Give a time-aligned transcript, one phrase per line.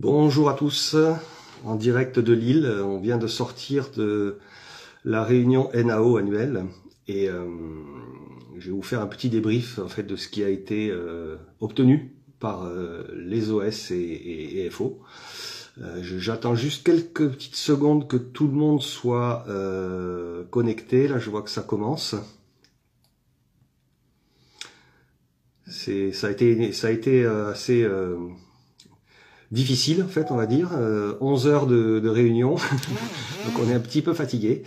[0.00, 0.94] Bonjour à tous,
[1.64, 2.72] en direct de Lille.
[2.84, 4.38] On vient de sortir de
[5.04, 6.66] la réunion NAO annuelle
[7.08, 7.44] et euh,
[8.56, 11.34] je vais vous faire un petit débrief en fait de ce qui a été euh,
[11.58, 15.00] obtenu par euh, les OS et, FO.
[16.00, 19.46] J'attends juste quelques petites secondes que tout le monde soit
[20.52, 21.08] connecté.
[21.08, 22.14] Là, je vois que ça commence.
[25.66, 27.84] Ça a été, ça a été assez
[29.50, 30.70] difficile en fait on va dire
[31.20, 32.54] 11 euh, heures de, réunion.
[33.46, 34.62] Donc on est un petit peu fatigué.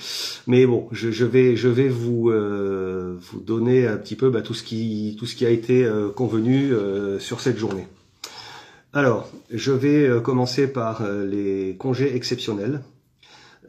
[0.48, 4.54] Mais bon je, vais je vais vous euh, vous donner un petit peu bah, tout
[4.54, 6.72] ce qui tout ce qui a été euh, convenu
[7.20, 7.88] sur cette journée.
[8.94, 12.82] Alors je vais commencer par les congés exceptionnels.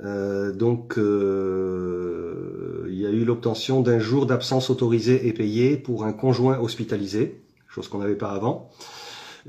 [0.02, 6.58] Donc il y a eu l'obtention d'un jour d'absence autorisé et payé pour un conjoint
[6.58, 8.70] hospitalisé chose qu'on n'avait pas avant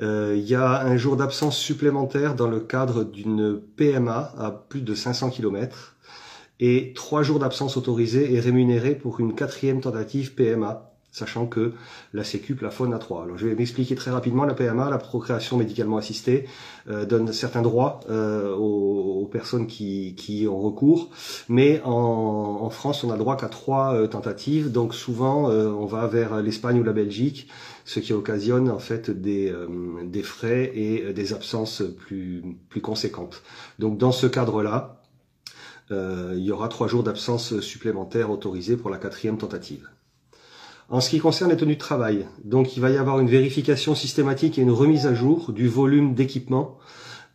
[0.02, 4.82] euh, il y a un jour d'absence supplémentaire dans le cadre d'une PMA à plus
[4.82, 5.96] de 500 km
[6.60, 11.74] et trois jours d'absence autorisés et rémunérés pour une quatrième tentative PMA sachant que
[12.12, 13.24] la Sécu plafonne à 3.
[13.24, 16.48] Alors je vais m'expliquer très rapidement, la PMA, la procréation médicalement assistée,
[16.90, 21.10] euh, donne certains droits euh, aux, personnes qui, qui ont recours,
[21.50, 21.92] mais en,
[22.62, 26.42] en France on a droit qu'à trois euh, tentatives, donc souvent euh, on va vers
[26.42, 27.48] l'Espagne ou la Belgique,
[27.86, 29.68] ce qui occasionne en fait des, euh,
[30.04, 33.44] des frais et des absences plus, plus conséquentes.
[33.80, 35.00] Donc dans ce cadre-là,
[35.92, 39.88] il y aura trois jours d'absence supplémentaires autorisés pour la quatrième tentative.
[40.90, 43.96] En ce qui concerne les tenues de travail, donc il va y avoir une vérification
[43.96, 46.78] systématique et une remise à jour du volume d'équipements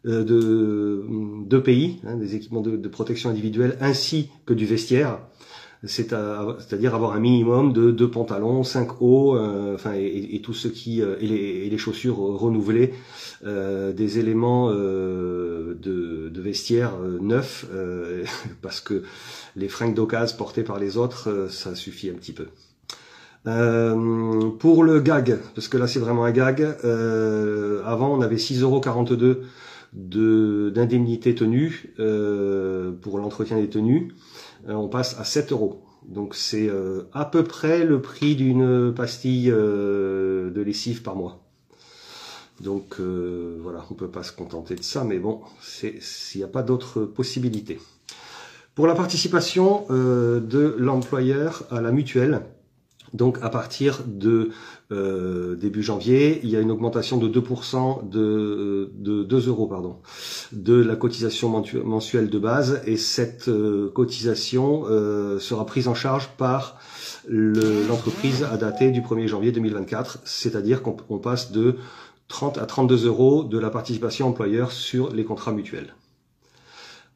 [0.06, 5.18] euh, de, pays, hein, des équipements de, protection individuelle, ainsi que du vestiaire.
[5.84, 11.02] C'est-à-dire avoir un minimum de deux pantalons, cinq hauts, euh, enfin et, tout ce qui
[11.02, 12.94] euh, et, les, chaussures renouvelées,
[13.44, 15.76] des éléments de,
[16.32, 17.66] de, vestiaire neufs,
[18.62, 19.02] parce que
[19.56, 22.46] les fringues d'occasion portées par les autres, ça suffit un petit peu.
[23.48, 28.36] Euh, pour le gag, parce que là c'est vraiment un gag, euh, avant on avait
[28.36, 29.38] 6,42€
[29.94, 34.12] d'indemnité tenue euh, pour l'entretien des tenues,
[34.68, 35.82] euh, on passe à 7 euros.
[36.06, 36.70] Donc c'est
[37.12, 41.44] à peu près le prix d'une pastille de lessive par mois.
[42.60, 46.00] Donc voilà, on peut pas se contenter de ça, mais bon, s'il
[46.36, 47.78] n'y a pas d'autres possibilités.
[48.74, 52.40] Pour la participation de l'employeur à la mutuelle,
[53.14, 54.50] donc à partir de
[54.90, 59.96] euh, début janvier, il y a une augmentation de 2% de, de 2 euros pardon,
[60.52, 66.28] de la cotisation mensuelle de base et cette euh, cotisation euh, sera prise en charge
[66.36, 66.78] par
[67.28, 71.76] l'entreprise à dater du 1er janvier 2024, c'est-à-dire qu'on passe de
[72.28, 75.94] 30 à 32 euros de la participation employeur sur les contrats mutuels.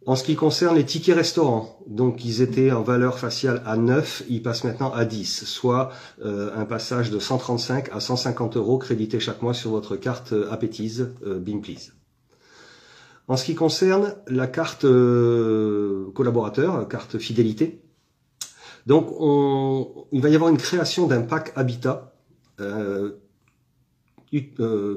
[0.05, 4.25] En ce qui concerne les tickets restaurants, donc ils étaient en valeur faciale à 9,
[4.29, 5.91] ils passent maintenant à 10, soit
[6.25, 10.51] euh, un passage de 135 à 150 euros crédités chaque mois sur votre carte euh,
[10.51, 11.93] Appetise euh, Please.
[13.29, 17.81] En ce qui concerne la carte euh, collaborateur, carte fidélité,
[18.87, 22.13] donc on, il va y avoir une création d'un pack habitat,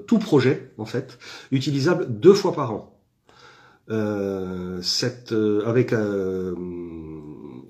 [0.07, 1.19] tout projet en fait,
[1.51, 2.94] utilisable deux fois par an.
[3.91, 4.81] Euh,
[5.31, 6.55] euh, avec euh,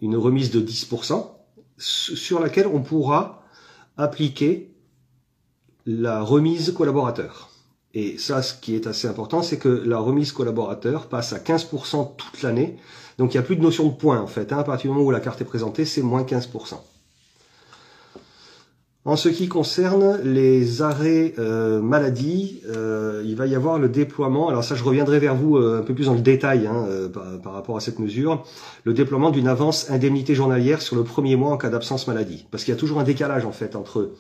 [0.01, 1.25] une remise de 10%
[1.77, 3.43] sur laquelle on pourra
[3.97, 4.73] appliquer
[5.85, 7.49] la remise collaborateur.
[7.93, 12.15] Et ça, ce qui est assez important, c'est que la remise collaborateur passe à 15%
[12.15, 12.77] toute l'année.
[13.17, 14.53] Donc il n'y a plus de notion de points en fait.
[14.53, 14.59] Hein.
[14.59, 16.75] À partir du moment où la carte est présentée, c'est moins 15%.
[19.07, 24.49] En ce qui concerne les arrêts euh, maladie, euh, il va y avoir le déploiement,
[24.49, 27.07] alors ça je reviendrai vers vous euh, un peu plus dans le détail hein, euh,
[27.07, 28.43] par, rapport à cette mesure,
[28.83, 32.47] le déploiement d'une avance indemnité journalière sur le premier mois en cas d'absence maladie.
[32.49, 34.13] Parce qu'il y a toujours un décalage en fait entre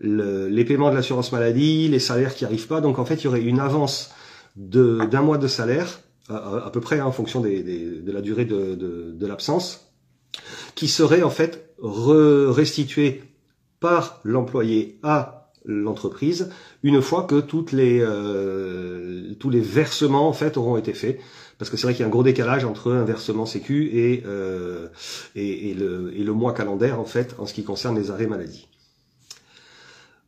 [0.00, 3.28] les paiements de l'assurance maladie, les salaires qui arrivent pas, donc en fait il y
[3.28, 4.12] aurait une avance
[4.56, 9.26] d'un mois de salaire, à, peu près hein, en fonction de la durée de, de
[9.26, 9.92] l'absence,
[10.74, 13.22] qui serait en fait restituée
[14.24, 15.36] l'employé à
[15.66, 16.50] l'entreprise
[16.82, 17.42] une fois que
[17.72, 21.18] les, euh, tous les versements en fait auront été faits.
[21.58, 24.22] Parce que c'est vrai qu'il y a un gros décalage entre un versement sécu et,
[24.26, 24.88] euh,
[25.34, 28.68] et, le, et le mois calendaire en fait en ce qui concerne les arrêts maladie.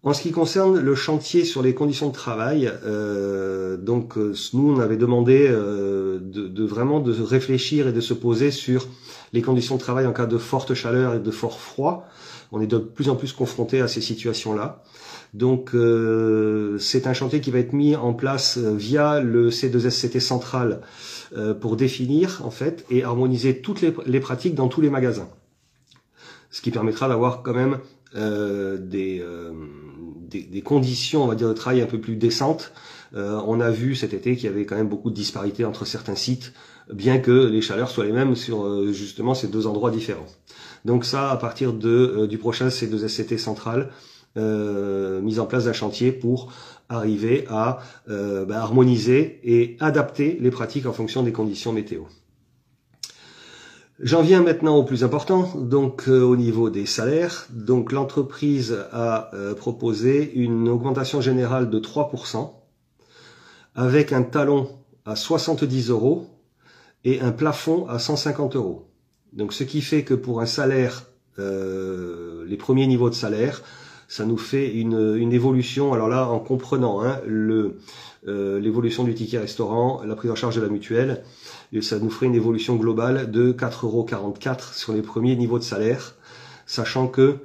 [0.04, 4.78] En ce qui concerne le chantier sur les conditions de travail, euh, donc nous on
[4.78, 8.86] avait demandé de, de, vraiment de réfléchir et de se poser sur
[9.32, 12.08] les conditions de travail en cas de forte chaleur et de fort froid
[12.52, 14.82] On est de plus en plus confronté à ces situations-là.
[15.34, 20.20] Donc euh, c'est un chantier qui va être mis en place euh, via le C2SCT
[20.20, 20.80] central
[21.36, 25.28] euh, pour définir en fait et harmoniser toutes les, pratiques dans tous les magasins.
[26.50, 27.78] Ce qui permettra d'avoir quand même
[28.14, 29.22] des,
[30.30, 32.72] des, conditions, on va dire, de travail un peu plus décentes.
[33.14, 36.14] on a vu cet été qu'il y avait quand même beaucoup de disparités entre certains
[36.14, 36.54] sites,
[36.92, 40.26] bien que les chaleurs soient les mêmes sur justement ces deux endroits différents.
[40.84, 43.90] Donc ça, à partir de, du prochain C2SCT central,
[44.36, 46.52] euh, mise en place d'un chantier pour
[46.88, 52.02] arriver à euh, bah, harmoniser et adapter les pratiques en fonction des conditions météo.
[54.00, 57.46] J'en viens maintenant au plus important, donc euh, au niveau des salaires.
[57.50, 62.52] Donc l'entreprise a proposé une augmentation générale de 3%
[63.74, 64.68] avec un talon
[65.04, 66.28] à 70 euros
[67.04, 68.88] et un plafond à 150 euros.
[69.32, 71.04] Donc ce qui fait que pour un salaire,
[71.38, 73.62] les premiers niveaux de salaire,
[74.08, 75.92] ça nous fait une, une évolution.
[75.92, 77.20] Alors là, en comprenant hein,
[78.26, 81.22] euh, l'évolution du ticket restaurant, la prise en charge de la mutuelle,
[81.72, 84.06] et ça nous ferait une évolution globale de 4,44 euros
[84.72, 86.16] sur les premiers niveaux de salaire,
[86.66, 87.36] sachant que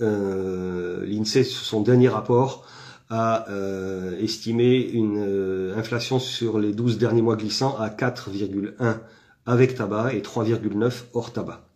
[0.00, 2.66] euh, l'INSEE, son dernier rapport,
[3.08, 8.98] a euh, estimé une euh, inflation sur les 12 derniers mois glissants à 4,1
[9.46, 11.66] avec tabac et 3,9 hors tabac.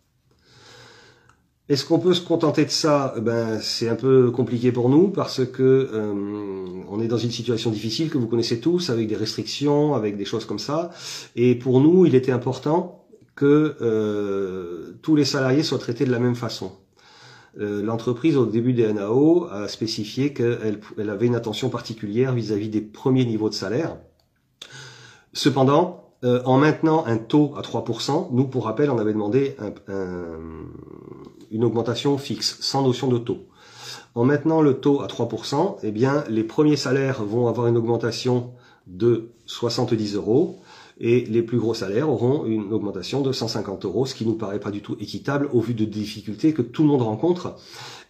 [1.69, 3.15] Est-ce qu'on peut se contenter de ça?
[3.21, 5.63] Ben c'est un peu compliqué pour nous parce que
[5.93, 6.13] euh,
[6.89, 10.25] on est dans une situation difficile que vous connaissez tous, avec des restrictions, avec des
[10.25, 10.89] choses comme ça.
[11.37, 13.05] Et pour nous, il était important
[13.35, 16.73] que euh, tous les salariés soient traités de la même façon.
[17.59, 22.69] Euh, l'entreprise, au début des NAO, a spécifié qu'elle elle avait une attention particulière vis-à-vis
[22.69, 23.97] des premiers niveaux de salaire.
[25.33, 29.55] Cependant, en maintenant un taux à 3%, nous, pour rappel, on avait demandé
[29.87, 30.37] un,
[31.49, 33.47] une augmentation fixe, sans notion de taux.
[34.13, 38.51] En maintenant le taux à 3%, eh bien, les premiers salaires vont avoir une augmentation
[38.87, 40.59] de 70 euros
[41.03, 44.59] et les plus gros salaires auront une augmentation de 150 euros, ce qui nous paraît
[44.59, 47.55] pas du tout équitable au vu de difficultés que tout le monde rencontre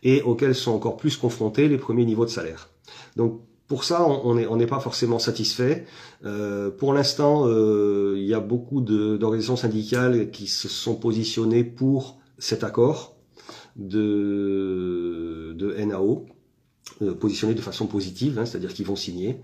[0.04, 2.70] et auxquelles sont encore plus confrontés les premiers niveaux de salaire.
[3.16, 3.40] Donc
[3.70, 5.86] pour ça, on n'est on pas forcément satisfait.
[6.26, 12.20] Euh, pour l'instant, euh, il y a beaucoup d'organisations syndicales qui se sont positionnées pour
[12.38, 13.16] cet accord
[13.78, 16.26] de, de NAO,
[17.20, 19.42] positionnés de façon positive, hein, c'est-à-dire qu'ils vont signer.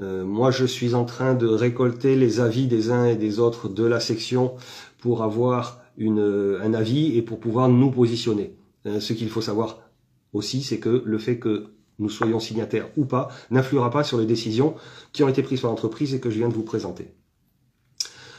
[0.00, 3.68] Euh, moi, je suis en train de récolter les avis des uns et des autres
[3.68, 4.54] de la section
[4.98, 8.56] pour avoir une, un avis et pour pouvoir nous positionner.
[8.86, 9.78] Euh, ce qu'il faut savoir
[10.32, 11.66] aussi, c'est que le fait que
[11.98, 14.74] nous soyons signataires ou pas n'influera pas sur les décisions
[15.12, 17.14] qui ont été prises par l'entreprise et que je viens de vous présenter.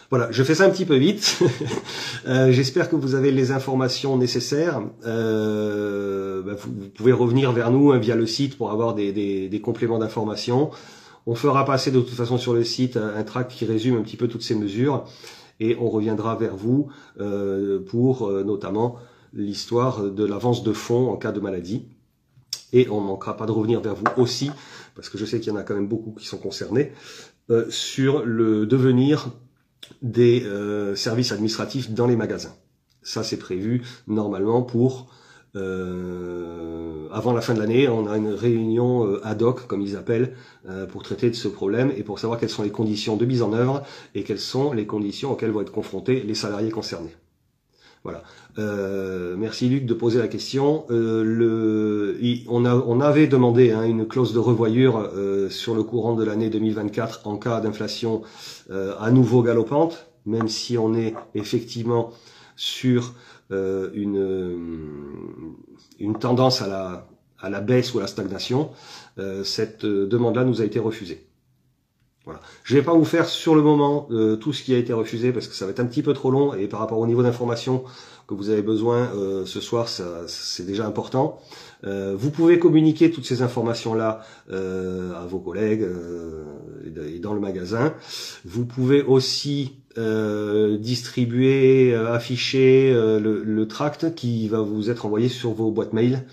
[0.09, 1.39] Voilà, je fais ça un petit peu vite.
[2.27, 4.81] euh, J'espère que vous avez les informations nécessaires.
[5.05, 9.99] Euh, bah, vous, pouvez revenir vers nous hein, via le site pour avoir des, compléments
[9.99, 10.71] d'informations.
[11.25, 14.15] On fera passer de toute façon sur le site un tract qui résume un petit
[14.15, 15.03] peu toutes ces mesures
[15.59, 16.87] et on reviendra vers vous
[17.19, 18.95] euh, pour notamment
[19.33, 21.85] l'histoire de l'avance de fonds en cas de maladie.
[22.71, 24.51] Et on ne manquera pas de revenir vers vous aussi,
[24.95, 26.93] parce que je sais qu'il y en a quand même beaucoup qui sont concernés,
[27.69, 29.29] sur le devenir
[30.01, 32.55] des euh, services administratifs dans les magasins.
[33.01, 35.07] Ça, c'est prévu normalement pour
[35.55, 37.87] euh, avant la fin de l'année.
[37.87, 40.35] On a une réunion euh, ad hoc, comme ils appellent,
[40.91, 43.53] pour traiter de ce problème et pour savoir quelles sont les conditions de mise en
[43.53, 43.83] œuvre
[44.15, 47.15] et quelles sont les conditions auxquelles vont être confrontés les salariés concernés.
[48.07, 48.23] Voilà.
[48.57, 50.85] Euh, merci Luc de poser la question.
[50.91, 52.15] Euh,
[52.47, 57.27] on, avait demandé hein, une clause de revoyure euh, sur le courant de l'année 2024
[57.27, 58.21] en cas d'inflation
[58.69, 62.11] à nouveau galopante, même si on est effectivement
[62.55, 63.13] sur
[63.51, 64.73] une,
[65.99, 67.07] une tendance à la,
[67.41, 68.69] à la baisse ou à la stagnation.
[69.43, 71.26] cette demande-là nous a été refusée.
[72.27, 72.41] Voilà.
[72.65, 75.31] Je vais pas vous faire sur le moment euh, tout ce qui a été refusé
[75.31, 77.23] parce que ça va être un petit peu trop long et par rapport au niveau
[77.23, 77.85] d'information
[78.27, 81.39] que vous avez besoin euh, ce soir, c'est déjà important.
[81.85, 84.19] Euh, vous pouvez communiquer toutes ces informations-là
[84.51, 85.87] à vos collègues
[86.85, 87.93] et dans le magasin.
[88.43, 95.71] Vous pouvez aussi distribuer, afficher le, le, tract qui va vous être envoyé sur vos
[95.71, 96.25] boîtes mail.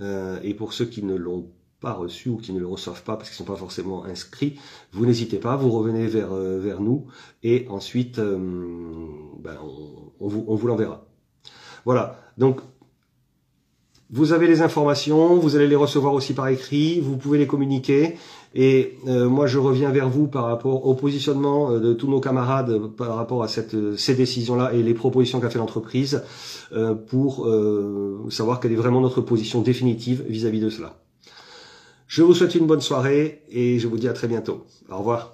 [0.00, 3.30] et pour ceux qui ne l'ont pas reçus ou qui ne le reçoivent pas parce
[3.30, 4.58] qu'ils ne sont pas forcément inscrits,
[4.92, 7.06] vous n'hésitez pas, vous revenez vers, euh, vers nous
[7.42, 8.38] et ensuite euh,
[9.38, 9.56] ben,
[10.20, 11.04] on, vous, on vous l'enverra.
[11.84, 12.60] Voilà, donc
[14.10, 18.14] Vous avez les informations, vous allez les recevoir aussi par écrit, vous pouvez les communiquer.
[18.54, 22.20] Et euh, moi, je reviens vers vous par rapport au positionnement euh, de tous nos
[22.20, 26.22] camarades par rapport à cette, ces décisions-là et les propositions qu'a fait l'entreprise
[26.72, 27.48] euh, pour
[28.30, 31.03] savoir quelle est vraiment notre position définitive vis-à-vis -vis de cela.
[32.14, 34.64] Je vous souhaite une bonne soirée et je vous dis à très bientôt.
[34.88, 35.33] Au revoir.